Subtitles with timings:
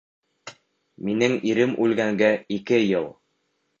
[1.09, 3.07] Минең ирем үлгәнгә ике йыл.